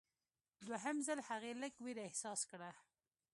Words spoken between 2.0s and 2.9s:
احساس کړه.